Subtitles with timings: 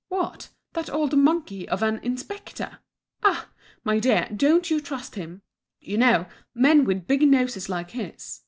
[0.09, 2.79] "What, that old monkey of an inspector!
[3.21, 3.49] Ah!
[3.83, 5.43] my dear, don't you trust him.
[5.79, 8.39] You know, men with big noses like his!